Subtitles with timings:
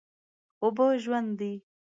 [0.63, 1.53] اوبه ژوند دي.